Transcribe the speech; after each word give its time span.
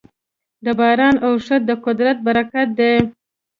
د 0.65 0.67
باران 0.79 1.15
اورښت 1.25 1.61
د 1.65 1.71
قدرت 1.85 2.17
برکت 2.25 2.67
دی. 2.79 2.93